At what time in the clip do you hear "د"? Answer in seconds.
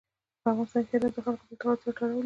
1.15-1.17, 1.43-1.49